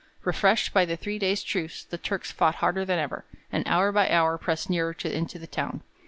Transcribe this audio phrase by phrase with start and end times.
[0.23, 4.09] Refreshed by the three days' truce the Turks fought harder than ever, and hour by
[4.09, 5.83] hour pressed nearer into the town.